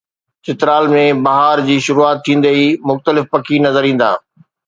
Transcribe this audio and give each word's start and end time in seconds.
چترال 0.45 0.85
۾ 0.93 1.01
بهار 1.27 1.61
جي 1.67 1.75
شروعات 1.87 2.19
ٿيندي 2.27 2.49
ئي 2.55 2.65
مختلف 2.93 3.23
پکي 3.35 3.57
نظر 3.67 3.83
ايندا 3.91 4.11